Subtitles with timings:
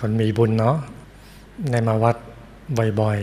[0.00, 0.76] คนมีบุญเนาะ
[1.70, 2.16] ได้มาวัด
[3.00, 3.18] บ่อย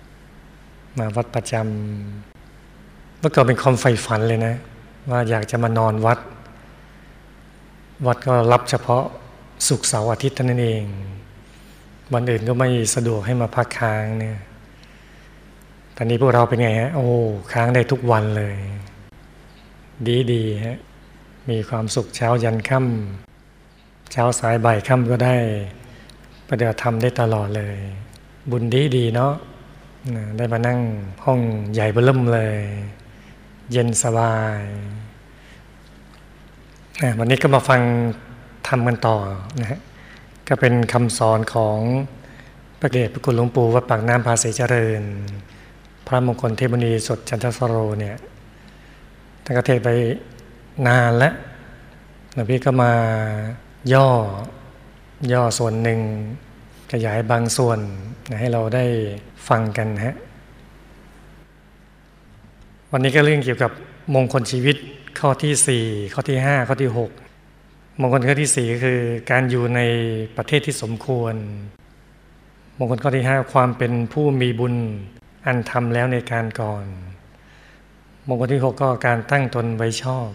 [0.00, 4.54] ๆ มาวัดประจำเมื่อก่อนเป็นความใฝ่ฝันเลยนะ
[5.10, 6.18] ว่าอยากจะมานอนวัด
[8.06, 9.04] วัดก็รับเฉพาะ
[9.68, 10.84] สุกเสาร์อาทิตย์เท่านั้นเอง
[12.14, 14.38] วันอื่นก็ไม่สะดวกให้มาพักค้างเนี่ย
[15.96, 17.06] ตอนนี้พวกเราเป็นไงฮะ โอ้
[17.52, 18.56] ค้างได้ทุกวันเลย
[20.06, 20.78] ดีดีฮะ
[21.50, 25.36] มีความสุขเช้ายันค่ำเช้าสายบ่ายค่ำก็ได้
[26.54, 27.76] ปฏิบัติธรรมได้ตลอดเลย
[28.50, 29.34] บุญดีดีเนาะ
[30.36, 30.80] ได้มานั่ง
[31.24, 31.40] ห้อง
[31.72, 32.56] ใหญ่เบิ่มเลย
[33.72, 34.60] เย็นสบาย
[37.18, 37.80] วันนี้ก็มาฟัง
[38.68, 39.16] ทำกันต่อ
[39.60, 39.80] นะฮะ
[40.48, 41.78] ก็เป็นคำสอนของ
[42.80, 45.02] พระเดชพระคุณหลวงปู่วัดปากน้ำภาษีเจริญ
[46.06, 48.16] พระมงคลเทพนีสดจันทสโรเนี่ย
[49.44, 49.88] ท่านก็เทศไป
[50.86, 51.34] นานแล้ว
[52.34, 52.92] หลวงพี่ก็มา
[53.92, 54.08] ย่อ
[55.30, 56.00] ย่อส่วนหนึ่ง
[56.92, 57.78] ขยายบางส่วน
[58.38, 58.84] ให้เราได้
[59.48, 60.14] ฟังกันฮะ
[62.92, 63.72] วันนี้ก็เรื่องเกี่ยวกับ
[64.14, 64.76] มงคลชีวิต
[65.20, 67.10] ข้อที่สี่ข้อที่ห้าข้อที่หก
[68.00, 69.80] มงคลข้อที่สี่ก็คือการอยู่ใน
[70.36, 71.34] ประเทศที่สมควร
[72.78, 74.74] มงคลข้อที่ห้าความเป็นผู้มีบุญ
[75.46, 76.84] อันทำแล้วในการก่อน
[78.28, 80.28] มงคลที่หกก็การตั้งตนไว้ชอบ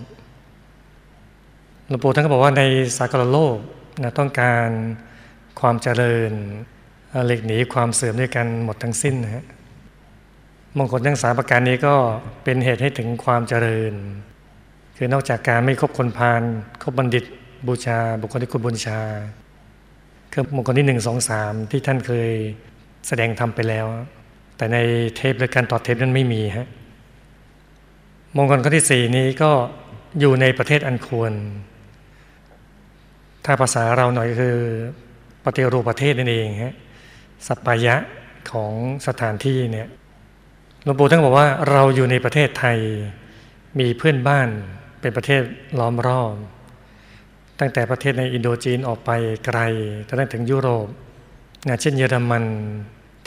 [1.87, 2.61] หลวงปู่ท่านก็บอกว่าใน
[2.97, 3.57] สากลโลก
[4.03, 4.69] นะต้องการ
[5.59, 6.31] ความเจริญ
[7.27, 9.45] เล็กหนีความเสื่อมด้วยกันหมดทั้งสิ้นนะฮะ
[10.77, 11.95] มงคลทั้งสามประการนี้ก็
[12.43, 13.93] เป็นเหตุให้ถึงความเจริญ
[14.97, 16.41] คือนอกจากการไม่คบคนพาล
[16.83, 17.23] คบบัณฑิต
[17.67, 18.99] บูชา บุคคลที่คุณบูชา
[20.33, 22.31] คือมงคลที่หนึ่งสองสามที่ท่านเคย
[23.07, 23.85] แสดงทำไปแล้ว
[24.57, 24.77] แต่ใน
[25.15, 26.67] เทปหรือการต่อเทปนั้นไม่มีฮะ
[28.35, 29.51] มงคลข้อที่สี่นี้ก็
[30.19, 31.31] อยู่ในประเทศอันควร
[33.49, 34.57] ถ้าภาษาเราหน่อยคือ
[35.45, 36.75] ปฏิรูปประเทศนั่นเองฮะ
[37.47, 37.95] สัปปายะ
[38.51, 38.73] ของ
[39.07, 39.87] สถานที่เนี่ย
[40.83, 42.77] หลวงปู่ท่านบอกว่าเราอยู่ในประเทศไทย
[43.79, 44.47] มีเพื่อนบ้าน
[45.01, 45.41] เป็นประเทศ
[45.79, 46.33] ล้อมรอบ
[47.59, 49.11] ตั้งแต่ประเทศในอินโดจีนออกไป
[49.45, 49.59] ไกล
[50.07, 50.87] จนถึงยุโรป
[51.67, 52.43] นะเช่นเยอรมัน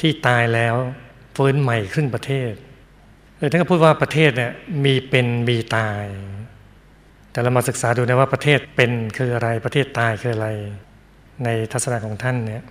[0.00, 0.77] ที่ตายแล้ว
[1.37, 2.53] ฟื้นใหม่ครึ่งประเทศ
[3.37, 4.53] เลยท่านก็พูดว่าประเทศเนี่ย
[4.84, 6.05] มีเป็นมีตาย
[7.31, 10.49] แต่เรามาศึกษาดูนะว่าประเทศเป็นคืออะไรประเทศตายคืออะไร
[11.45, 12.65] ในทัศนะของท่านเนี่ย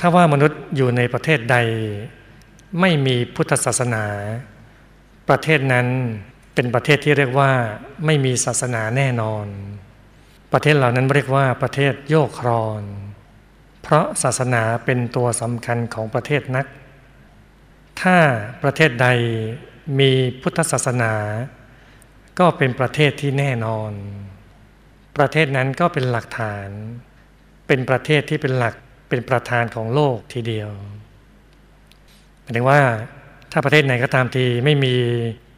[0.00, 1.56] ถ้าว่ามนุษย์อยู่ในประเทศใด
[2.80, 4.04] ไม่มีพุทธศาสนา
[5.28, 5.86] ประเทศนั้น
[6.54, 7.52] เป็นประเทศที่เรียกว่า
[8.06, 9.46] ไม่มีศาสนาแน่นอน
[10.52, 12.82] ประเทศเหล่านั้นเรียกว่าประเทศโยกครอน
[13.82, 16.66] เพราะศาสนาเป็นตัวสำคัญของประเทศนัก
[18.02, 18.16] ถ้า
[18.62, 19.08] ประเทศใด
[19.98, 20.10] มี
[20.42, 21.12] พุทธศาสนา
[22.38, 23.92] ก็เป็นประเทศที่แน่นอน
[25.16, 26.68] ประเทศนั้นก็เป็นหลักฐาน
[27.66, 28.74] เป็นประเทศที่เป็นหลัก
[29.08, 30.70] เป็นประธานของโลกทีเดียว
[32.40, 32.80] หมายถึงว่า
[33.52, 34.94] ถ้าประเทศไหนก็ตามทีไม่มี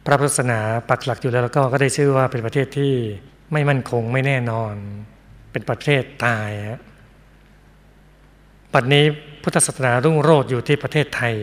[0.05, 0.59] พระพุทธศาสนา
[0.89, 2.93] ปักหลักอยู่แล้วแล้วก็ก็ได้ชื่อว่าเป็นประเทศที่
[3.53, 4.73] ไม่มั่นคงไม่แน่นอน
[5.51, 6.81] เป็นประเทศตายฮะ
[8.73, 8.95] ปัจจุบัน
[9.43, 11.35] พุทธศาสนารุ่งโรจน์อยู่ที่ประเทศไทย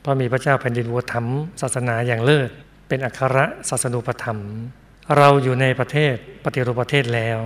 [0.00, 1.26] เพราะมีพระเจ้าแผ่นดินวัวธรรม
[1.60, 2.50] ศาสนาอย่างเลิศ
[2.94, 3.38] เป็นอัคร
[3.70, 4.38] ศาสนูปธรรม
[5.16, 7.38] เราอยู่ในประเทศปฏิรูปประเทศแล้ว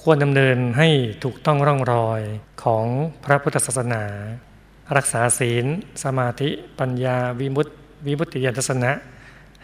[0.00, 0.88] ควรดำเนินให้
[1.24, 2.20] ถูกต้องร่องรอย
[2.62, 2.84] ของ
[3.24, 4.04] พระพุทธศาสนา
[4.96, 5.64] รักษาศีล
[6.04, 7.72] สมาธิ ปัญญา วิมุตติ
[8.06, 8.92] วิมุตติยานทัศนะ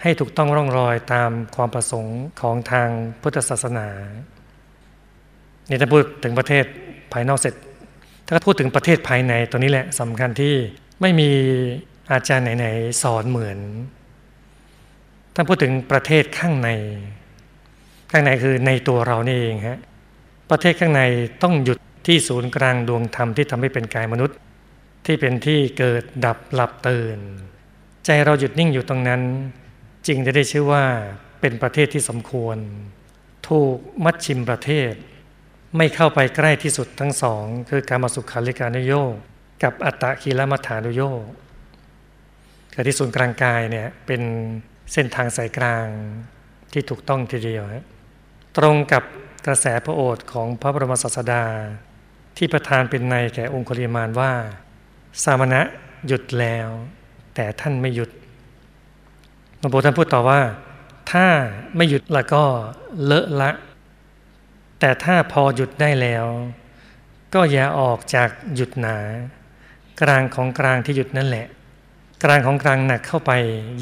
[0.03, 2.89] ให้ถูกต้องร่องรอยตามความประสงค์ของทาง
[3.23, 3.89] พุทธศาสนา
[5.69, 6.65] นี่ถ้าพูดถึงประเทศ
[7.13, 7.55] ภายนอกเสร็จ
[8.27, 10.55] ถ้าพูดถึงประเทศภายในตัวนี้แหละสำคัญที่
[11.01, 11.31] ไม่มี
[12.13, 13.61] อาจารย์ไหนๆสอนเหมือน
[15.35, 16.71] ถ้าพูดถึงประเทศข้างใน
[18.11, 19.81] ข้างในคือในตัวเรานี่เองฮะ
[20.51, 21.03] ประเทศข้างใน
[21.43, 24.37] ต้องหยุดที่ศูนย์กลางดวงธรรมที่ทำให้เป็นกายมนุษย์
[25.07, 27.19] ที่เป็นที่เกิดดับหลับตื่น
[28.05, 29.23] ใจเราหยุดนิ่งอยู่ตรงนั้น
[30.07, 30.85] จึงจะได้ชื่อว่า
[31.41, 32.57] เป็นประเทศที่สมควร
[33.49, 34.93] ถูกมัดชิมประเทศ
[35.77, 39.15] ไม่เข้าไปใกล้ที่สุดทั้งสอง คือการมาสุขาริการุโยก
[39.63, 41.23] กับอัตตะคีลมัฐานุโยก
[42.73, 44.23] แต่ที่ศูนย์กลางกายเนี่ยเป็น
[44.93, 45.87] เส้นทางสายกลาง
[46.73, 47.65] ที่ถูกต้องทีเดียว
[48.57, 49.03] ตรงกับ
[49.47, 51.45] กระแสพระโอษฐ์ของพระบรมศาสดา
[52.37, 54.33] ที่ประทานเป็นในแก่องคุลิมานว่า
[55.25, 55.61] สามณะ
[56.07, 56.69] หยุดแล้ว
[57.35, 58.11] แต่ท่านไม่หยุด
[59.59, 60.41] หลวงปู่ท่านพูดต่อว่า
[61.13, 61.27] ถ้า
[61.77, 62.45] ไม่หยุดแล้วก็
[63.05, 63.51] เลอะละ
[64.81, 66.27] แต่ถ้าพอหยุดได้แล้ว
[67.35, 68.99] ก็อย่าออกจากหยุดหนา
[70.03, 71.47] กลางของกลางที่หยุดนั่นแหละ
[72.25, 73.33] กลางของกลางหนักเข้าไป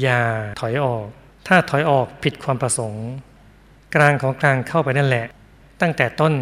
[0.01, 0.19] อย่า
[0.61, 1.05] ถอยออก
[1.47, 3.07] ถ้าถอยออกผิดความประสงค์
[3.95, 5.25] กลางของกลางเข้าไปนั่นแหละ
[5.81, 6.33] ตั้งแต่ต้น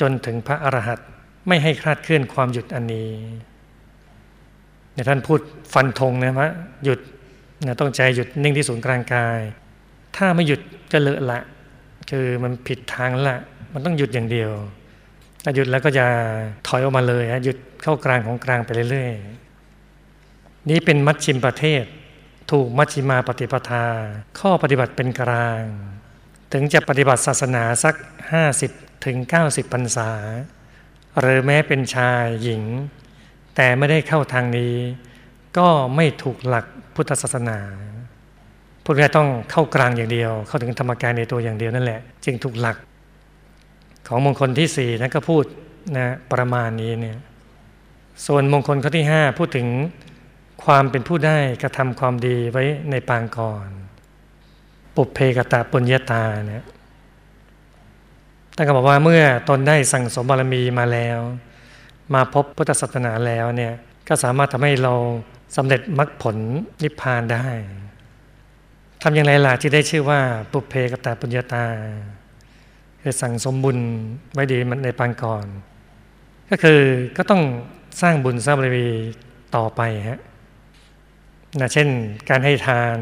[0.00, 1.06] จนถึงพระอรหันต์
[1.48, 3.10] ไม่ให้คลาดเคลื่อนความหยุดอันนี้
[4.92, 5.40] เนี่ยท่านพูด
[5.74, 6.48] ฟันธงนะว่า
[6.84, 7.00] หยุด
[7.64, 9.38] นะต้องใจหยุดนิ่งที่ศูนย์กลางกาย
[10.16, 10.60] ถ้าไม่หยุด
[10.92, 11.40] จะเลอะละ
[12.10, 13.36] คือมันผิดทางละ
[13.72, 14.50] มันต้องหยุดอย่างเดียว
[15.44, 16.06] ถ้าหยุดแล้วก็จะ
[16.68, 19.41] ถอยออกมาเลยฮะหยุดเข้ากลางของกลางไปเรื่อยๆ
[20.68, 21.84] นี้เป็นมัชชิมประเทศ
[22.50, 23.86] ถูกมัชชิมาปฏิปทา
[24.40, 25.62] ข้อปฏิบัติเป็นกลาง
[26.52, 27.94] ถึงจะปฏิบัติศาสนาสัก
[28.50, 30.10] 50ถึง90พรรษา
[31.20, 32.62] หรือแม้เป็นชายหญิง
[33.56, 34.76] แต่ไม่ได้เข้าทางนี้
[35.58, 37.58] ก็ไม่ถูกหลักพุทธศาสนา
[38.84, 42.76] พุทธต้องเข้ากลางอย่างเดียว เข้าถึงธรรมกายในตัวอย่างเดียวนั่นแหละ จึงถูกหลัก
[44.08, 45.44] ของมงคลที่สี่นั้นก็พูด
[45.96, 47.18] นะประมาณนี้เนี่ย
[48.26, 49.66] ส่วนมงคลข้อที่ห้าพูดถึง
[50.64, 53.68] ความเป็นผู้ได้กระทำความดีไว้ในปางก่อน
[54.96, 56.64] ปุเพกตะปุญญาตาเนี่ย
[58.56, 61.18] ท่านก็บอกว่าเมื่อตนได้สั่งสมบารมีมาแล้ว
[62.14, 63.72] มาพบพุทธศาสนาแล้วเนี่ย
[64.08, 64.94] ก็สามารถทำให้เรา
[65.56, 66.36] สำเร็จมรรคผล
[66.82, 67.46] นิพพานได้
[69.02, 70.20] ทำอย่างไรล่ะที่ได้ชื่อว่า
[70.52, 71.64] ปุเพกตะปุญญาตา
[73.02, 73.78] คือสั่งสมบุญ
[74.32, 75.46] ไว้ดีมันในปางก่อน
[76.50, 76.80] ก็คือ
[77.16, 77.42] ก็ต้อง
[78.00, 78.88] สร้างบุญสร้างบารมี
[79.56, 80.20] ต่อไปฮะ
[81.60, 81.88] นะเช่น
[82.30, 82.96] การให้ทาน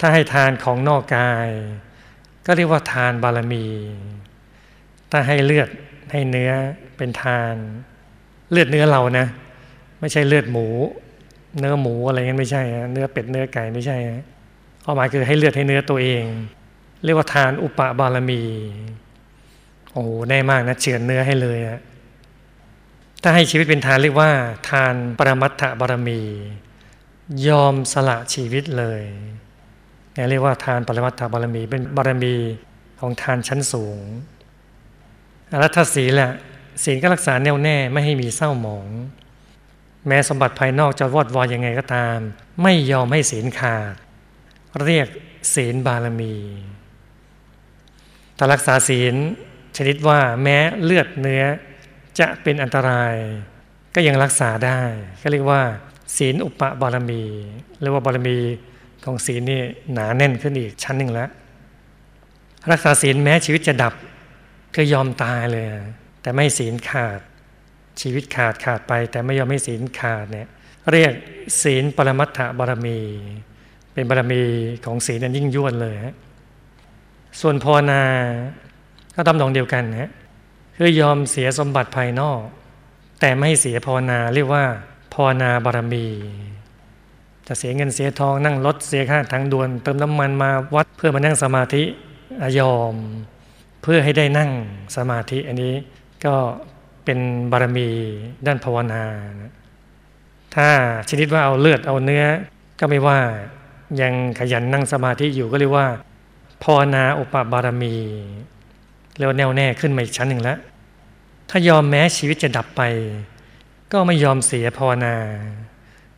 [0.00, 1.48] ถ้าให้ทานของนอกกาย
[2.46, 3.66] ก็เรียกว่าทานบารมี
[5.10, 5.68] ถ้าให้เลือด
[6.12, 6.52] ให้เนื้อ
[6.96, 7.54] เป็นทาน
[8.50, 9.26] เลือดเนื้อเรานะ
[10.00, 10.66] ไม่ใช่เลือดหมู
[11.58, 13.96] เนื้อหมูอะไรเงี้ยไม่ใช่เนื้อเป็ดเนื้อไก่ไม่ใช่
[14.84, 16.24] ความหมายคือให้เลือดให้เนื้อตัวเอง
[17.04, 18.42] เรียกว่าทานอุปบารมี
[19.92, 21.80] โอ้แน่มากนะเฉือนเนื้อให้เลยอะ
[23.22, 24.30] ถ้าให้ชีวิตเป็นทานเรียกว่า
[24.70, 26.20] ทานปรมัตถบารมี
[27.48, 29.02] ยอมสละชีวิตเลย
[30.12, 32.34] เนี่ยเรียกว่าทานปรมัตถบารมีเป็นบารมี
[33.00, 34.04] ของทานชั้นสูง
[35.60, 36.32] แล้วถ้าศีลละ
[36.84, 38.88] ศีลก็รักษาแน่วแน่ไม่ให้มีเศร้าหมอง
[40.06, 42.18] แม้สมบัติภายนอกจะวอดวายยังไงก็ตาม
[42.62, 43.94] ไม่ยอมให้ศีลขาด
[44.82, 45.08] เรียก
[45.54, 46.34] ศีลบารมี
[48.38, 49.14] ถ้ารักษาศีล
[49.76, 51.44] ชนิดว่าแม้เลือดเนื้อ
[52.18, 53.14] จะเป็นอันตราย
[53.94, 54.80] ก็ยังรักษาได้
[55.22, 55.62] ก็เรียกว่า
[56.16, 57.22] ศีลอุปบารมี
[57.80, 58.36] เรียกว่าบารมี
[59.04, 59.62] ของศีลนี่
[59.92, 61.28] หนาแน่นขึ้นอีกชั้นหนึ่งแล้ว
[62.70, 63.94] รักษาศีลแม้ชีวิตจะดับ
[64.76, 65.66] ก็ยอมตายเลย
[66.22, 67.20] แต่ไม่ศีลขาด
[68.00, 70.48] ชีวิตขาดขาดไป แต่ไม่ยอมให้ศีลขาดเนี่ย
[70.92, 71.12] เรียก
[71.62, 72.98] ศีลปรมัตถบารมี
[73.92, 74.42] เป็นบารมี
[74.84, 76.14] ของศีลนั้นยิ่งยวดเลยฮะ
[77.40, 78.02] ส่วนภาวนา
[79.14, 80.10] ก็ตำนองเดียวกันนะ
[80.76, 82.40] คือยอมเสียสมบัติภายนอก
[83.20, 84.64] แต่ไม่เสียภาวนาเรียกว่า
[85.20, 86.06] ภาวนาบารมี
[87.46, 91.82] จะเสียเงินเสียทองนั่งรถเสียค่าทางด่วน เติมน้ำมันมาวัดเพื่อมานั่งสมาธิ
[92.58, 92.94] ยอม
[93.82, 94.50] เพื่อให้ได้นั่ง
[94.96, 95.74] สมาธิอันนี้
[96.24, 96.34] ก็
[97.04, 97.18] เป็น
[97.52, 97.88] บารมี
[98.46, 99.02] ด้านภาวนา
[100.54, 100.68] ถ้า
[101.08, 102.24] ชนิดว่าเอาเลือดเอาเนื้อ
[102.80, 103.18] ก็ไม่ว่า
[104.00, 105.86] ยังขยันนั่งสมาธิอยู่ก็เรียกว่า
[106.62, 107.94] ภาวนาอุปบารมี
[109.16, 110.58] เรียกว่าแน่วแน่ขึ้นมาอีกชั้นหนึ่งแล้ว
[111.50, 112.82] ถ้ายอมแม้ชีวิตจะดับไป
[113.92, 115.16] ก็ไม่ยอมเสียภาวนา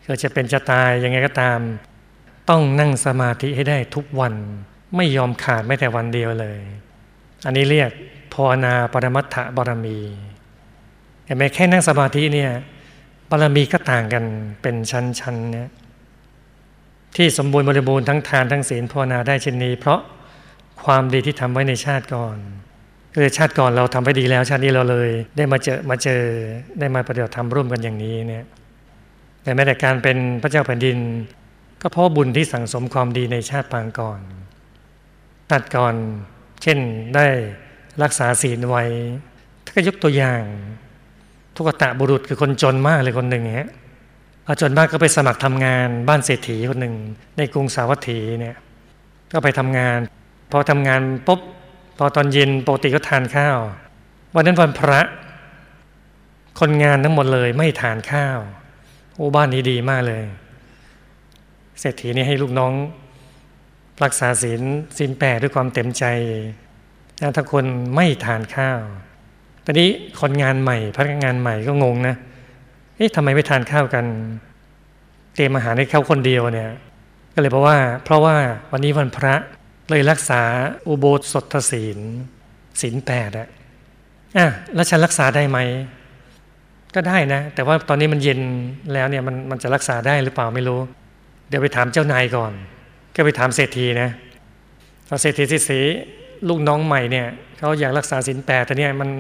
[0.03, 1.61] เกิดจะเป็นจะตายยังไงก็ตาม
[2.51, 4.35] ต้องนั่งสมาธิให้ได้ทุกวัน
[4.97, 6.61] ไม่ยอมขาดแม้แต่วันเดียวเลย
[7.47, 7.91] อันนี้เรียก
[8.35, 9.99] ภาวนาปรมัตถบารมี
[11.25, 12.51] แต่แม้แค่นั่งสมาธิเนี่ย
[13.31, 14.25] บารมีก็ต่างกัน
[14.63, 15.69] เป็นชั้นๆเนี่ย
[17.17, 20.01] ที่สมบูรณ์บริบูรณ์ทั้งทานทั้งศีลภาวนาได้เช่นนี้ เพราะ
[20.85, 22.37] ความดีที่ทำไว้ในชาติก่อน
[23.15, 26.23] คือชาติก่อนเราทำไว้ดีแล้ว ชาตินี้เราเลย ได้มาเจอมาเจอ
[26.79, 28.45] ได้มาปฏิบัติธรรมร่วมกันอย่างนี้เนี่ย
[29.43, 30.99] แต่แม้แต่การเป็นพระเจ้าแผ่นดิน
[31.83, 34.21] ก็เพราะบุญที่สั่งสมความดีในชาติปางก่อน
[35.51, 35.95] ตัดก่อน
[36.63, 36.79] เช่น
[37.15, 37.27] ได้
[38.03, 38.85] รักษาศีลไว้
[39.65, 40.43] ถ้าก็ยกตัวอย่าง
[41.57, 43.69] ทุกตะบุรุษคือคนจนมากเลยคนหนึ่งเนี้ย
[44.61, 46.95] จนมากก็ไปสมัครทำงานบ้านเศรษฐีคนหนึ่ง
[47.39, 48.57] ในกรุงสาวัตถีเนี่ย
[49.33, 49.99] ก็ไปทำงาน
[50.51, 51.41] พอทำงานปุ๊บ
[52.03, 53.59] พอตอนเย็นปกติก็ทานข้าว
[54.35, 55.01] วันนั้นวันพระ
[56.61, 58.39] คนงานทั้งหมดเลยไม่ทานข้าว
[59.15, 60.25] โอ้บ้านนี้ดีมากเลย
[61.81, 62.73] เศรษฐีนี่ให้ลูกน้อง
[64.05, 64.63] รักษาศีล
[64.99, 66.05] ศีลแปดด้วยความเต็มใจ
[67.37, 67.65] ถ้าคน
[67.95, 68.81] ไม่ทานข้าว
[69.65, 69.89] ตอนนี้
[70.21, 72.17] คนงานใหม่พนักงานใหม่ก็งงนะ
[72.97, 74.05] เอ๊ะทำไมไม่ทานข้าวกัน
[75.35, 76.71] เตรียมอาหารให้เขาคนเดียวเนี่ย
[77.35, 78.37] ก็เลยเพราะว่า เพราะว่า
[78.73, 79.37] วันนี้วันพระ
[79.91, 80.43] เลยรักษา
[80.89, 81.99] อุโบสถศีล
[82.81, 83.49] ศีลแปดอะ
[84.37, 85.59] อะแล้วฉันรักษาได้ไหม
[86.95, 88.41] ก็ได้นะ แต่ว่าตอนนี้มันเย็น
[88.93, 90.81] แล้วเนี่ยมันมันจะรักษาได้หรือเปล่าไม่รู้
[91.49, 92.53] เดี๋ยวไปถามเจ้านายก่อน
[93.15, 94.11] ก็ไปถามเศรษฐีนะ
[95.09, 95.81] พอเศรษฐีสิสี
[96.49, 97.27] ลูกน้องใหม่เนี่ย
[97.59, 99.11] เขาอยากรักษาศีลแปดแต่เนี่ยมัน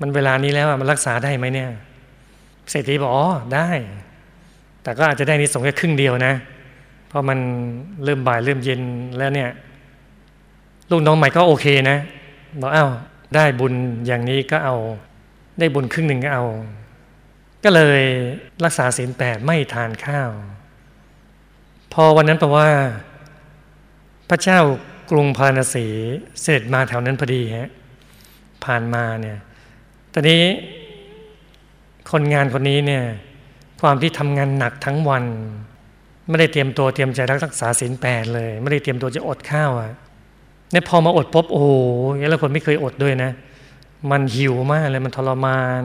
[0.00, 1.70] มันเวลานี้แล้วมันรักษาได้ไหมเนี่ย
[2.70, 3.68] เศรษฐีบอกอ๋อได้
[4.82, 6.34] แต่ก็อาจจะได้นิสงแค่ครึ่งเดียวนะ
[7.08, 7.38] เพราะมัน
[8.04, 8.80] เริ่มบ่ายเริ่มเย็น
[9.18, 9.50] แล้วเนี่ย
[10.90, 11.98] ลูกน้องใหม่ก็โอเคนะ
[12.60, 12.90] บอกอ้าว
[13.34, 13.74] ได้บุญ
[14.06, 14.76] อย่างนี้ก็เอา
[15.58, 16.44] ได้บุญครึ่งหนึ่งก็เอา
[17.64, 18.00] ก็เลย
[18.64, 20.30] รักษาศีลแปดไม่ทานข้าว
[21.92, 22.68] พอวันนั้นแปลว่า
[24.28, 24.60] พระเจ้า
[25.10, 25.86] กรุงพาราณสี
[26.40, 27.70] เสด็จมาแถวนั้นพอดีฮะ
[28.64, 29.38] ผ่านมาเนี่ย
[30.12, 30.42] ตอนนี้
[32.10, 33.04] คนงานคนนี้เนี่ย
[33.80, 35.24] ความที่ทำงานหนักทั้งวัน
[36.28, 39.92] ไม่ได้เตรียมตัวเตรียมใจรักษาศีลแปดเลย ไม่ได้เตรียมตัวจะอดข้าวอะ่ะ
[40.70, 41.68] เนี่ยพอมาอดพบโอ้โห
[42.30, 43.30] แล้วคนไม่เคยอดด้วยนะ
[44.10, 45.82] มันหิวมากเลยมันทรมาน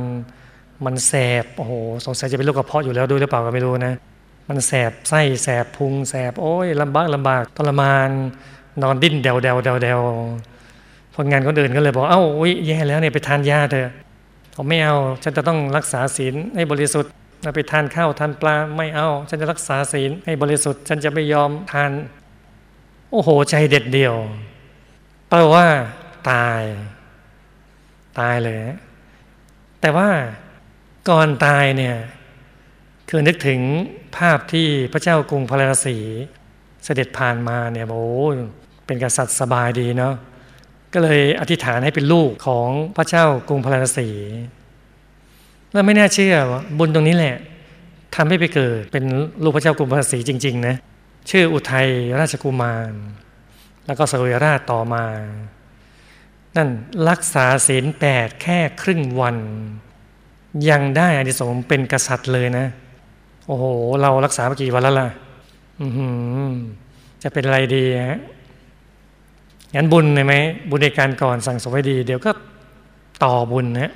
[0.86, 1.13] มันแส
[1.44, 1.74] บโอ้โห
[2.06, 3.94] สงสัยจะเป็นโรคกระเพาะอยู่แล้วด้วยหรือเปล่าก็ไม่รู้นะ
[4.50, 8.10] มันแสบไส้แสบพุงแสบโอ้ยลำบากลำบากทรมาน
[8.82, 10.01] นอนดิ้นเดวเดวเดวเดว
[11.15, 13.94] คนงานคนอื่นก็เลยบอกเอ้าอุ้ยแย่แล้วเนี่ยไปทานยาเถอะ
[14.54, 17.12] เขาไม่เอาฉันจะต้องรักษาศีลให้บริสุทธิ์
[17.56, 21.92] ไปทานข้าวทานปลาไม่เอา ฉันจะรักษาศีลให้บริสุทธิ์ ฉันจะไม่ยอมทาน
[23.12, 24.15] โอ้โหใจเด็ดเดี่ยว
[25.36, 25.68] แปลว่า
[26.32, 26.62] ตาย
[28.20, 28.60] ตายเลย
[29.82, 30.10] แต่ว่า
[31.10, 31.96] ก่อนตายเนี่ย
[33.10, 33.60] คือนึกถึง
[34.18, 35.98] ภาพที่พระเจ้ากรุงพาราสี
[36.84, 38.08] เสด็จผ่านมาเนี่ยโอ้
[38.86, 40.13] เป็นกษัตริย์สบายดีเนาะ
[40.94, 44.10] ก็เลยอธิษฐานให้เป็นลูกของพระเจ้ากรุงพาราสี
[45.74, 47.38] แล้วไม่น่าเชื่อว่าบุญตรงนี้แหละ
[48.15, 49.06] ทำให้ไปเกิดเป็น
[49.44, 50.75] ลูกพระเจ้ากรุงพาราสีจริง ๆ นะ
[51.30, 51.88] ชื่ออุทัย
[52.20, 52.94] ราชกุมาร
[53.86, 55.04] แล้วก็สวยราชต่อมา
[56.56, 56.70] นั่น
[57.10, 59.38] รักษาศีลแปดแค่ครึ่งวัน
[60.70, 62.65] ยังได้อานิสงส์เป็นกษัตริย์เลยนะ
[63.48, 63.65] โอ้โห
[64.01, 65.10] เรารักษามากี่วันแล้วล่ะ
[67.24, 68.20] จะเป็นอะไรดีฮะ
[69.75, 70.36] งั้นบุญไหม
[70.70, 72.32] บุญในการก่อนสั่งสมไว้ดี เดี๋ยวก็
[73.24, 73.92] ต่อบุญนะ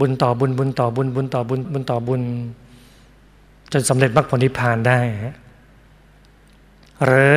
[0.00, 2.22] บุญต่อบุญบุญต่อบุญบุญต่อบุญบุญต่อบุญ
[3.72, 5.34] จนสำเร็จมรรคผลนิพพานได้ฮะ
[7.04, 7.36] หรือ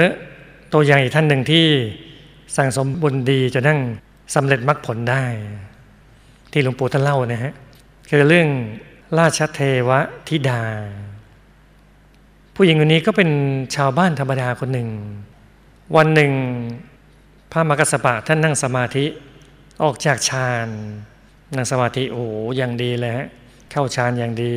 [0.73, 1.65] ตัวอย่างอีกท่านหนึ่งที่
[2.57, 3.79] สั่งสมบุญดีจนนั่ง
[4.35, 5.23] สำเร็จมรรคผลได้
[6.51, 7.53] ที่หลวงปู่ท่านเล่านะฮะ
[8.09, 8.49] คือเรื่อง
[9.19, 9.89] ราชเทว
[10.27, 10.63] ธิดา
[12.55, 13.29] ผู้หญิงคนนี้ก็เป็น
[13.75, 14.89] ชาวบ้านธรรมดาคนหนึ่ง
[15.95, 16.31] วันหนึ่ง
[17.51, 19.05] พระมกสปะท่านนั่งสมาธิ
[19.83, 20.67] ออกจากฌาน
[21.55, 22.23] นั่งสมาธิโอ้
[22.57, 23.27] อย่างดีเลยฮะ
[23.71, 24.53] เข้าฌานอย่างดี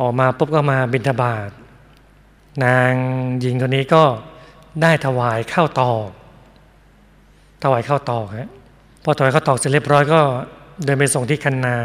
[0.00, 1.50] ออกมาปุ๊บก็มาบิณฑบาต
[2.64, 2.92] นาง
[3.40, 4.04] หญิงคนนี้ก็
[4.82, 6.08] ได้ถวายข้าวตอก
[7.62, 8.50] ถวายข้าวตอกฮะ
[9.04, 10.20] พอถวายข้าวตอกเสร็จเรียบร้อยก็
[10.84, 11.76] เดินไปส่งที่คันนา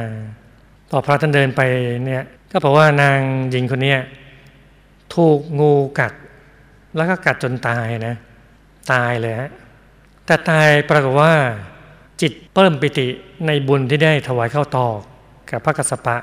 [0.89, 1.61] พอพระท่านเดินไป
[2.05, 3.19] เนี่ยก็บอกว่านาง
[3.49, 3.95] หญิงคนนี้
[5.15, 6.13] ถูกงูกัด
[6.95, 8.15] แล้วก็กัดจนตายนะ
[8.91, 9.49] ตายเลยฮะ
[10.25, 11.33] แต่ตายปรากฏว่า
[12.21, 13.07] จิตเพิ่มปิติ
[13.47, 14.99] ในบุญที่ได้ถวายข้าวตอก
[15.49, 16.17] กับพระกัสสปะ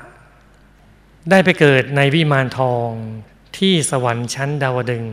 [1.29, 2.89] ได้ไปเกิดในวิมานทอง
[3.57, 5.05] ที่สวรรค์ชั้นดาวดึง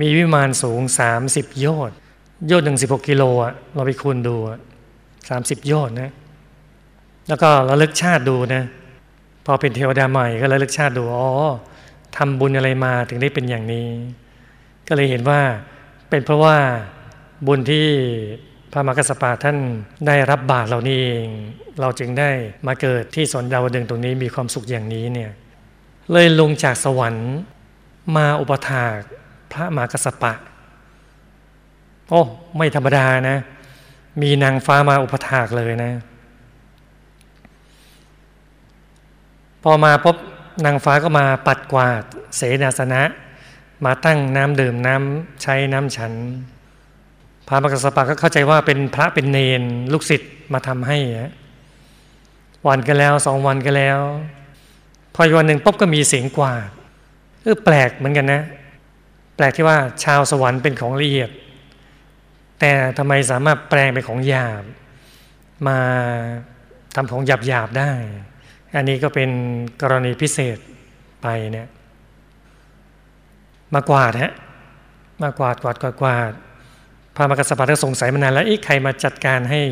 [0.00, 0.80] มีวิมานสูง
[1.20, 1.96] 30 โยชน์
[2.46, 4.36] โยชน์หนึ่งสิบหกกิโลอะเราไปคูณดู
[5.28, 6.10] สามสิบโยชน์นะ
[7.28, 8.62] แล้วก็ระลึกชาติดูนะ
[9.46, 11.30] พอเป็นเทวดาใหม่ก็ระลึกชาติดูอ๋อ
[12.16, 13.88] ทำบุญอะไรมาถึงได้เป็นอย่างนี้
[14.88, 15.40] ก็เลยเห็นว่า
[16.10, 16.56] เป็นเพราะว่า
[17.46, 17.86] บุญที่
[18.72, 19.58] พระมกสปาท่าน
[20.06, 21.26] ได้รับบาตรเหล่านี้เอง
[21.80, 22.30] เราจึงได้
[22.66, 25.30] มาเกิดที่สนดาวดึงตรงนี้มีความสุขอย่างนี้เนี่ย
[26.12, 27.32] เลยลงจากสวรรค์
[28.16, 29.00] มาอุปถาก
[29.52, 30.32] พระมากสปะ
[32.08, 32.20] โอ้
[32.56, 33.38] ไม่ธรรมดานะ
[34.22, 35.92] มีนางฟ้ามาอุปถากเลยนะ
[39.62, 40.16] พอมาพบ
[40.64, 42.02] นางฟ้าก็มาปัดกวาด
[42.36, 43.02] เสนาสนะ
[43.84, 46.12] มาตั้งน้ำดื่มน้ำใช้น้ำฉัน
[47.48, 49.62] พระมกสปะก็เข้าใจว่าเป็นพระเป็นเนน
[49.92, 50.98] ลูกศิษย์มาทำให้
[52.68, 54.00] วันกันแล้วสองวันกันแล้ว
[55.14, 56.68] พออีกวันหนึ่งปุ๊บก็มีเสียงกวาด
[57.42, 58.42] เออแปลกเหมือนกันนะ
[59.36, 61.30] แปลกที่ว่าชาวสวรรค์เป็นของละเอียด
[62.60, 64.64] แต่ทำไมสามารถแปลงเป็นของหยาบ
[65.68, 65.78] มา
[66.94, 67.92] ทำของหยาบหยาบได้
[68.76, 69.30] อันนี้ก็เป็น
[69.82, 70.58] กรณีพิเศษ
[71.22, 71.68] ไปเนี่ย
[73.74, 74.32] มากวาดฮะ
[75.22, 76.32] มากวาดกวาดกวาดกวาด
[77.14, 79.62] พระมกษัตริย์ก็สงสัยมานานแล้วอีกใครมาจัดการให้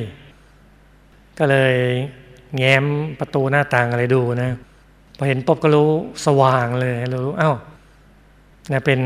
[1.38, 1.74] ก็เลย
[2.56, 2.84] แง้ม
[3.18, 4.50] ประตูหน้าต่างอะไรดูนะ
[5.16, 5.90] พอเห็นปุ๊บก็รู้
[6.26, 9.00] สว่างเลยรู้เอ้าเนี่ยเป็น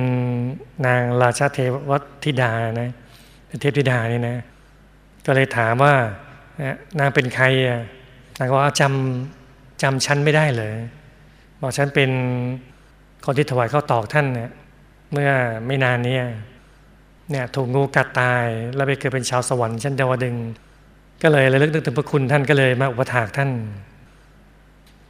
[0.87, 1.59] นางราชาเท
[1.91, 1.93] ว
[2.25, 2.91] ธิดานะ
[3.61, 4.37] เทพธิดานี่นะ
[5.27, 5.95] ก็เลยถามว่า
[6.99, 7.83] นางเป็นใครอะ
[8.38, 10.75] นางก็ว่าจำจำฉันไม่ได้เลย
[11.61, 12.11] บอกฉันเป็น
[13.25, 14.50] คนที่ถวายข้าวตอกท่านเนี่ย
[15.12, 15.31] เมื่อ
[15.67, 16.19] ไม่นานนี้
[17.31, 20.37] เนี่ยถูกงูกัดตาย แล้วไปเกิดเป็นชาวสวรรค์ชั้นดาวดึง
[21.23, 23.50] ก็เลยระลึกนึกถึงพระคุณท่านก็เลยมาอุปถากท่าน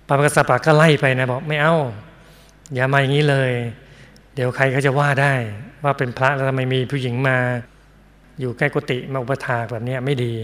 [0.07, 1.75] พระมกษัตริย์ก็ไล่ไปนะบอกไม่เอา
[2.75, 3.51] อย่ามาอย่างนี้เลย
[4.39, 5.35] เดี๋ยวใครเขาจะว่าได้
[5.85, 7.37] ว่าเป็นพระแล้วทำไมมีผู้หญิงมา
[8.41, 10.35] อยู่ใกล้กุฏิมาอุปถากแบบนี้ไม่ดี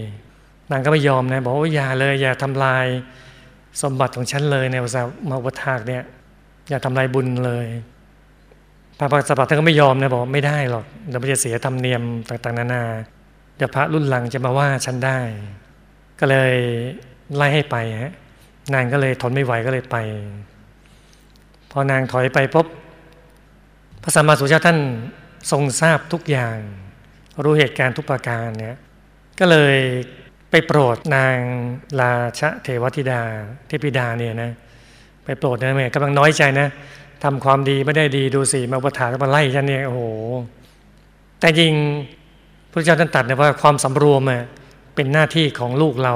[0.71, 2.85] นางก็ไม่ยอมนะบอกว่าอย่าเลย อย่าทำลาย
[3.81, 6.03] สมบัติของฉันเลยในภาษามาอุปถากเนี่ย
[6.69, 7.67] อย่าทำลายบุญเลย
[8.97, 12.83] พระมกษัตท่านก็ไม่ยอมนะบอกไม่ได้หรอกเดี๋ยวมันจะเสียธรรมเนียมต่างๆนานา
[13.57, 15.19] เดี๋ยวพระรุ่นหลังจะมาว่าฉันได้
[16.19, 16.53] ก็เลย
[17.35, 18.13] ไล่ให้ไปฮะ
[18.73, 19.97] นางก็เลยทนไม่ไหวก็เลยไป
[21.71, 22.67] พอนางถอยไปปุ๊บ
[24.07, 24.79] พระสัมมาสัมพุทธเจ้าท่าน
[25.51, 26.57] ทรงทราบทุกอย่าง
[27.43, 28.77] รู้เหตุการณ์ทุกประการเนี่ย
[29.39, 29.77] ก็เลย
[30.51, 31.37] ไปโปรดนาง
[32.01, 33.21] ราชเทวธิดา
[33.67, 34.51] เทพิดาเนี่ยนะ
[35.25, 36.67] ไปโปรดนะแม่กำลังน้อยใจนะ
[37.23, 40.01] ทำความดีไม่ได้ดีดูสิมาประถาก็มาไล่ฉันเนี่ยโอ้โห
[41.39, 41.73] แต่จริง
[42.71, 44.21] พระเจ้าท่านตรัสนะว่าความสำรวม
[44.95, 46.15] เป็นหน้าที่ของลูกเรา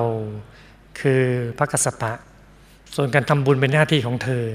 [1.00, 1.22] คือ
[1.58, 2.26] พระกษัตริย์
[2.96, 4.46] ส่วนการทำบุญเป็นหน้าที่ของเธอ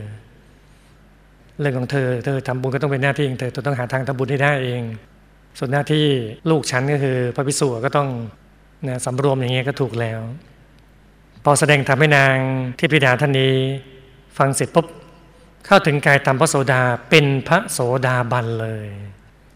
[1.61, 4.83] เรื่องของเธอ เธอทำบุญก็ต้องเป็นหน้าที่ของเธอเธอต้องหาทางทำบุญให้ได้เอง
[5.59, 6.05] ส่วนหน้าที่
[6.51, 8.09] ลูกฉันก็คือ พระพิสุก็ต้อง
[8.89, 10.21] นะสำรวมอย่างเงี้ยก็ถูกแล้ว
[11.45, 12.37] พอแสดงทำให้นาง
[12.79, 13.55] ที่พิดาท่านนี้
[14.39, 14.87] ฟังเสร็จปุ๊บ
[15.67, 16.81] เข้าถึงกายตามพระโสดา
[17.11, 18.87] เป็นพระโสดาบันเลย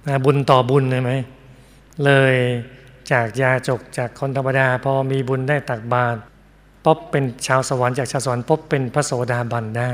[0.07, 1.11] นะบุญต่อบุญเลยไหม
[2.05, 2.35] เลย
[3.13, 6.19] จากยาจกจากคนธรรมดา พอมีบุญได้ตักบาตร
[6.85, 9.93] ปุ๊บเป็นชาวสวรรค์จากชาวสวรรค์ปุ๊บเป็นพระโสดาบันได้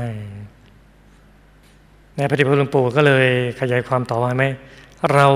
[2.17, 3.27] ในพระเดชพระคุณปู่ก็เลย
[3.59, 4.45] ขยายความต่อว่าไหม
[5.13, 5.27] เรา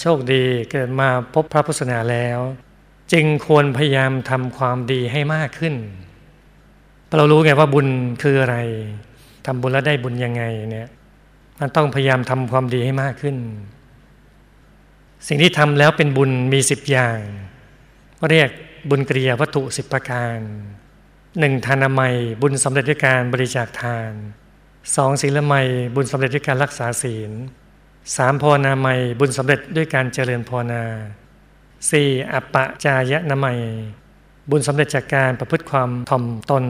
[0.00, 2.38] โชคดีเกิดมาพบพระพุทธศาสนาแล้ว
[3.12, 5.74] จึงควรพยายามทำความดีให้มากขึ้น
[7.16, 7.86] เรารู้ไงว่าบุญ
[8.22, 8.56] คืออะไร
[9.46, 10.88] ทำบุญแล้วได้บุญยังไงเนี่ย
[11.60, 13.36] มันต้องพยายามทำความดีให้มากขึ้น
[15.28, 17.18] สิ่งที่ทำแล้วเป็นบุญมีสิบอย่าง
[18.30, 18.50] เรียก
[18.90, 20.38] บุญกริยาวัตถุสิบประการ
[21.38, 24.10] หนึ่งทานามัยบุญสำเร็จด้วยการบริจาคทาน
[24.96, 27.30] สองศีลไมยบุญสำเร็จด้วยการรักษาศีล
[28.16, 30.82] สามภาวนาไมยบุญสำเร็จด้วยการเจริญภาวนา
[31.90, 33.58] สี่อปปจายะนามัย
[34.50, 36.64] บุญสำเร็จจากการประพฤติความถ่อมตน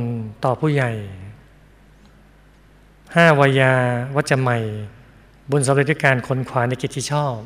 [0.45, 0.93] ต่อผู้ใหญ่
[3.15, 3.73] ห้าวายา
[4.17, 4.59] วัจใหม่
[5.51, 7.37] บุญสำเร็จด้วยการค้นขวาในกิจที่ชอบ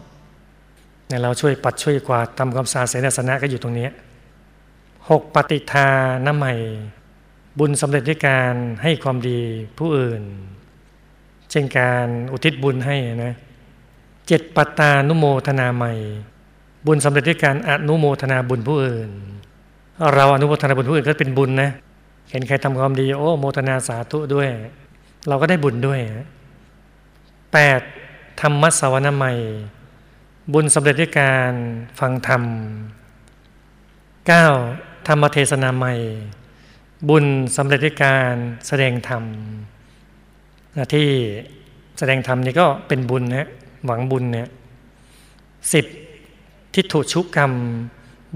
[1.09, 3.89] ในเราช่วยปัดช่วยกวาดทำความสะอาดเสนาสนะก็อยู่ตรงนี้
[5.11, 5.89] หกปฏิทา
[6.27, 6.55] น้ำใหม่
[7.59, 8.53] บุญสำเร็จด้วยการ
[8.83, 9.41] ให้ความดี
[9.79, 10.23] ผู้อื่น
[11.57, 13.35] ช่นการอุทิศบุญให้นะ
[14.27, 15.93] เจ็ดปัตตานุโมทนาใหม่
[16.87, 19.11] บุญสำเร็จด้วยการอนุโมทนาบุญผู้อื่น
[20.15, 21.71] เราอนุโมทนาบุญผู้อื่นก็เป็นบุญนะ
[22.31, 24.49] เห็นใครทำความดีโอ้โมทนาสาธุด้วย
[25.29, 26.01] เราก็ได้บุญด้วย
[27.61, 28.41] 8.
[28.41, 29.33] ธรรมสวนาใหม่
[30.53, 31.53] บุญสำเร็จด้วยการ
[31.99, 32.43] ฟังธรรม
[34.35, 35.07] 9.
[35.07, 35.95] ธรรมเทศนาใหม่
[37.09, 37.25] บุญ
[37.57, 38.33] สำเร็จด้วยการ
[38.67, 39.25] แสดงธรรม
[40.95, 41.07] ที่
[41.99, 43.49] แสดงธรรมนี่ก็เป็นบุญนะ
[43.87, 44.49] หวังบุญเนี่ย
[45.73, 45.87] สิบ
[46.75, 47.53] ทิฏฐุชุกรรม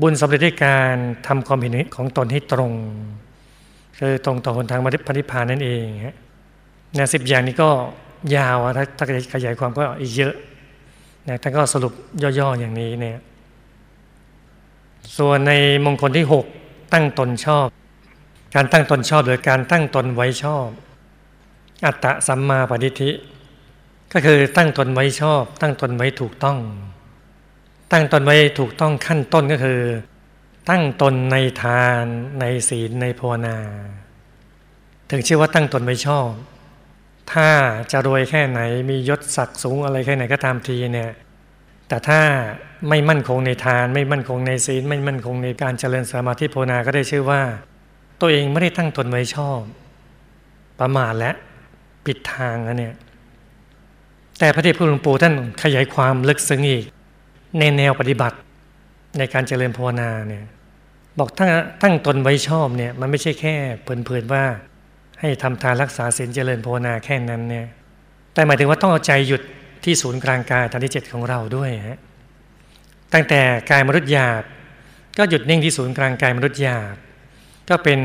[0.01, 0.95] บุญสำเร็จด้วยการ
[1.27, 2.73] ทำความเห็นของตนให้ตรง
[3.99, 6.17] คือตรงต่อหนทางมรรคผลิพานนั่นเองฮะ
[6.99, 7.71] นะสิบอย่างนี้ก็
[8.37, 10.35] ยาวถ้าถ้าขยายความก็อีกเยอะ
[11.29, 13.19] นะท่านก็สรุปย่อๆอย่างนี้เนี่ย
[15.19, 15.53] ส่วนใน
[15.85, 16.45] มงคลที่หก
[16.93, 17.67] ตั้งตนชอบ
[18.55, 20.69] การตั้งตนชอบหรือการตั้งตนไว้ชอบ
[21.87, 23.11] อัตตะสัมมาปฏิทิ
[24.13, 26.59] ก็คือตั้งตนไว้ชอบ ตั้งตนไว้ถูกต้อง
[27.93, 29.81] ตั้งตนไว้ถูกต้องขั้นต้นก็คือ
[30.71, 32.05] ตั้งตนในทาน
[32.41, 33.57] ในศีลในภาวนา
[35.11, 36.31] ถึงชื่อว่าตั้งตนไว้ชอบ
[37.33, 37.49] ถ้า
[37.93, 41.13] จะรวยแค่ไหนมียศศักดิ์สูงอะไรแค่ไหนก็ตามทีเนี่ย
[41.89, 42.21] แต่ถ้า
[42.89, 47.43] ไม่มั่นคงในทานไม่มั่นคงในศีลไม่มั่นคงในการเจริญสมาธิภาวนาก็ได้ชื่อว่า
[48.21, 49.61] ตัวเองไม่ได้ตั้งตนไว้ชอบ
[50.81, 51.33] ประมาทและ
[52.11, 52.95] ปิดทางนะเนี่ย
[54.39, 56.85] แต่พระเดชพระหลวงปู่ท่านขยายความลึกซึ้งอีก
[57.59, 58.37] ในแนวปฏิบัติ
[59.19, 60.45] ในการเจริญภาวนาเนี่ย
[61.19, 61.51] บอกตั้ง
[61.83, 64.45] ตั้งตนไว้ชอบเนี่ยมันไม่ใช่แค่เพลินๆว่า
[65.21, 67.67] ให้ทำทานรักษาศีลเจริญภาวนาแค่นั้นเนี่ย
[68.35, 69.43] แต่หมายถึงว่าต้องเอาใจหยุด
[69.85, 71.99] ที่ศูนย์กลางกายฐานที่เจ็ดของเราด้วยฮะ
[73.13, 74.43] ตั้งแต่กายมนุษย์หยาบ
[75.19, 76.97] ก็หยุดนิ่งที่ศูนย์กลางกายมนุษย์หยาบ
[77.69, 78.01] ก็เป็น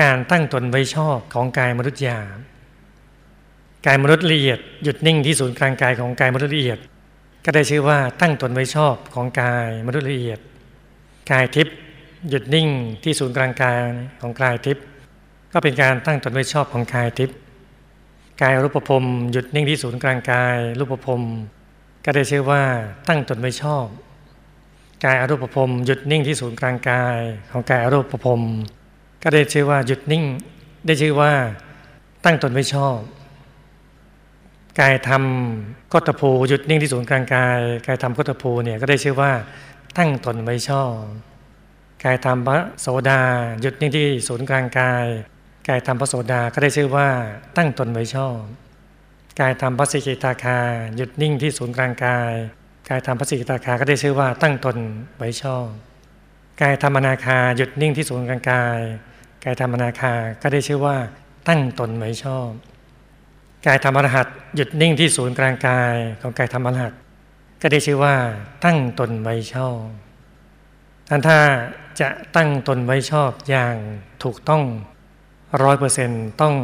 [0.00, 2.38] การตั้งตนไว้ชอบของกายมนุษย์หยาบ
[3.86, 6.78] กายมนุษย์ละเอียดหยุดนิ่งที่ศูนย์กลางกายของกายมนุษย์ละเอียด
[7.44, 10.40] ก็ได้ชื่อว่าตั้งตนไว้ชอบของกายมนุษย์ละเอียด
[11.30, 11.76] กายทิพย์
[12.30, 12.68] หยุดนิ่ง
[13.02, 13.80] ที่ศูนย์กลางกาย
[14.20, 14.84] ของกายทิพย์
[15.52, 17.36] ก็เป็นการตั้งตนไว้ชอบของกายทิพย์
[18.42, 21.20] กายรูปภพหยุดนิ่งที่ศูนย์กลางกายรูปภพ
[22.04, 22.62] ก็ได้ชื่อว่า
[23.08, 23.86] ตั้งตนไว้ชอบ
[25.04, 27.18] กายอรูปภพหยุดนิ่งที่ศูนย์กลางกาย
[27.50, 28.26] ของกายอรูปภพ
[29.22, 30.24] ก็ได้ชื่อว่าหยุดนิ่ง
[30.86, 31.32] ได้ชื่อว่า
[32.24, 32.98] ตั้งตนไว้ชอบ
[34.80, 35.22] กายธรรม
[35.92, 39.32] ก็ตภูหยุดนิ่งที่ศูนย์กลางกายกายธรรมก็ตภูเนี่ยก็ได้ชื่อว่า
[39.98, 40.96] ตั้งตนไว้ชอบ
[42.04, 43.20] กายธรรมพระโสดา
[43.60, 45.04] หยุดนิ่งที่ศูนย์กลางกาย
[45.68, 47.08] กายธรรมพระโสดาก็ได้ชื่อว่า
[47.56, 48.38] ตั้งตนไว้ชอบ
[49.40, 50.58] กายธรรมพระสิกิตาคา
[50.96, 52.32] หยุดนิ่งที่ศูนย์กลางกาย
[52.88, 54.76] กายธรรมพระสิกิตาคาก็ได้ชื่อว่าตั้งตน
[55.18, 55.66] ไว้ชอบ
[56.60, 58.78] กายธรรมนาคาหยุดนิ่งที่ศูนย์กลางกาย
[59.44, 60.12] กายธรรมนาคา
[60.42, 60.96] ก็ได้ชื่อว่า
[61.48, 62.50] ตั้งตนไว้ชอบ
[63.66, 64.26] กายธรรมรหัส
[64.56, 66.92] หยุดนิ่งที่ศูนย์กลางกายของกายธรรมรหัส
[67.60, 68.14] ก็ได้ชื่อว่า
[68.64, 69.82] ตั้งตนไว้ชอบ
[71.10, 71.38] อันถ้า
[72.00, 73.74] จะตั้งตนไว้ชอบอย่าง
[74.24, 74.62] ถูกต้อง
[75.62, 76.54] ร้อยเปอร์เซ็นต์ต้อง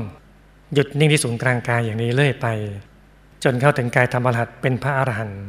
[0.75, 2.47] หยุดนิ่งที่ศูนย์กลางกายอย่างนี้เรื่อยไป
[3.45, 5.43] จนเข้าถึงกายธรรมรหัสเป็นพระอรหันต์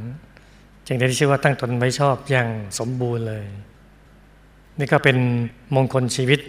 [0.88, 3.46] จึงได้ชื่อว่าตั้งตนไว้ชอบอย่างสมบูรณ์เลย
[4.78, 5.18] นี่ก็เป็น
[5.76, 6.40] มงคลชีวิต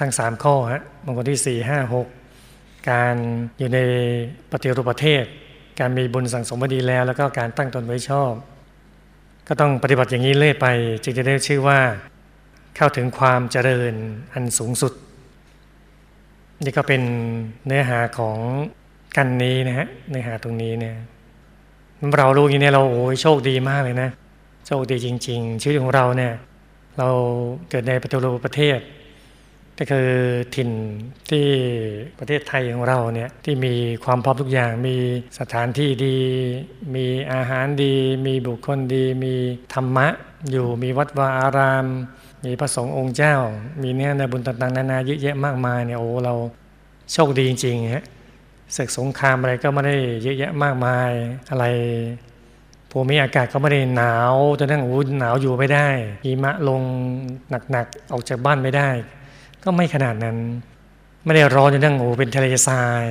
[0.00, 2.08] ทั้งสามข้อฮะมงคลที่สี่ห้าหก
[2.90, 3.14] การ
[3.58, 3.78] อยู่ใน
[4.50, 5.24] ปฏิรูปประเทศ
[5.80, 8.32] การมีบุญสังสมบดีแล้ว แล้วก็การตั้งตนไว้ชอบ
[9.48, 10.66] ก็ต้องปฏิบัติอย่างนี้เรื่อยไป
[11.02, 11.78] จึงจะได้ชื่อว่า
[12.76, 13.94] เข้าถึงความเจริญ
[14.32, 14.92] อันสูงสุด
[16.64, 17.02] นี่ก็เป็น
[17.66, 18.38] เนื้อหาของ
[19.16, 20.96] กันนี้นะฮะเนื้อหาตรงนี้เนี่ย
[22.18, 24.10] เรารู้อย่างนี้เราโอ้ยโชคดีมากเลยนะ
[24.66, 26.32] โชคดีจริง ๆ ชีวิตของเราเนี่ย
[26.98, 27.08] เรา
[27.70, 28.78] เกิดในปฏิรูปประเทศ
[29.78, 30.08] ก็คือ
[30.54, 30.70] ถิ่น
[31.30, 31.46] ที่
[32.18, 34.96] ประเทศไทยของเราเนี่ยที่มีความพร้อมทุกอย่างมี
[35.38, 36.18] สถานที่ดี
[36.94, 37.94] มีอาหารดี
[38.26, 39.34] มีบุคคลดี มี
[39.74, 40.08] ธรรมะ
[40.50, 41.86] อยู่มีวัดวาอาราม
[42.44, 43.36] มีพระสงฆ์องค์เจ้า
[43.82, 46.34] มีเนื้อในบุญต่างๆนานาเยอะแยะมากมายเนี่ยโอ้เรา
[47.12, 48.04] โชคดีจริงๆฮะ
[48.76, 51.10] ศึกสงครามอะไรก็ไม่ได้เยอะแยะมากมาย
[51.50, 51.64] อะไร
[52.90, 55.88] ภูมิอากาศก็ไม่ได้หนาวจนทั้งอู้หนาวอยู่ไม่ได้
[56.24, 56.82] หิมะลง
[57.70, 58.88] หนักๆออกจากบ้านไม่ได้
[59.66, 60.36] ก็ไม่ขนาดนั้น
[61.24, 63.04] ไม่ได้ร้อนจนทั้งโอ้เป็นทะเลทราย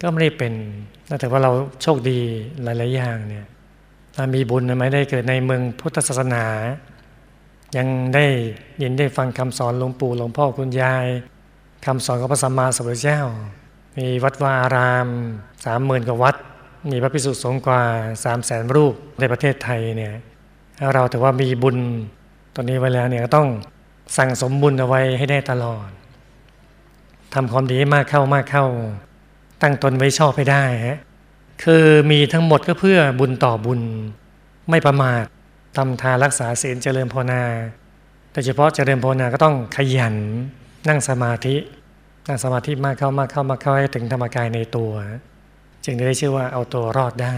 [0.00, 0.52] ก็ไม่ได้เป็น
[1.20, 1.50] แต่ว่าเรา
[1.82, 2.20] โชคดี
[2.62, 3.46] หลาย ๆ อย่างเนี่ย
[4.14, 6.44] เรามีบุญไหมได้เกิดในเมืองพุทธศาสนา
[7.76, 8.24] ยังได้
[8.82, 11.06] ยินได้ฟังคำสอนหลวงปู่หลวงพ่อคุณยาย
[11.86, 13.22] คำสอนของพระสัมมาสัมพุทธเจ้า
[13.98, 15.08] มีวัดวาอาราม
[15.64, 16.36] สามหมื่นกว่าวัด
[16.90, 17.82] มีพระภิกษุสงฆ์กว่า
[18.24, 20.14] สามแสนรูปในประเทศไทยเนี่ย
[20.94, 21.76] เราแต่ว่ามีบุญ
[22.54, 23.48] ตอนนี้ไว้แล้วเนี่ยต้อง
[24.16, 25.88] สั่งสมบุญเอาไว้ให้ได้ตลอด
[27.34, 28.66] ทำความดีมากเข้ามากเข้า
[29.62, 30.98] ตั้งตนไว้ชอบให้ได้ฮะ
[31.64, 33.80] คือมีทั้งหมดก็เพื่อบุญต่อบุญ
[34.70, 35.24] ไม่ประมาท
[35.76, 37.42] ทำทานรักษาศีลเจริญภาวนา
[38.32, 40.14] แต่เฉพาะเจริญภาวนาก็ต้องขยัน
[40.88, 41.56] นั่งสมาธิ
[42.28, 44.92] นั่งสมาธิมากเข้ามากเข้ามากเข้าให้ถึงธรรมกายในตัว
[45.84, 47.34] จึงได้ชื่อว่าเอาตัวรอดได้